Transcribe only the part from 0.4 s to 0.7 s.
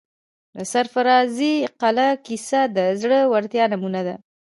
د